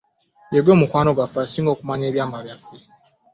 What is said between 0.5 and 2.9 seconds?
Ye gwe mukwano gwaffe asinga okumanya ebyama byaffe.